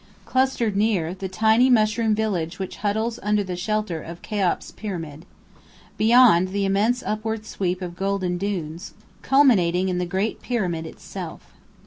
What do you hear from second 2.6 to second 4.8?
huddles under the shelter of Cheops'